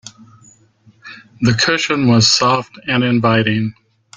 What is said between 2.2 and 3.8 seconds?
soft and inviting.